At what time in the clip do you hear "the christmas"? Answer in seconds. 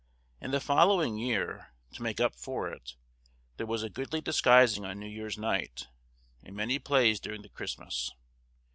7.43-8.09